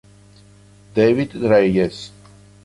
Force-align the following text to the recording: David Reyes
David 0.95 1.37
Reyes 1.37 2.09